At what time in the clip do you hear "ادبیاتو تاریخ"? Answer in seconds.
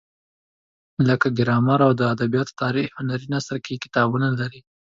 2.13-2.87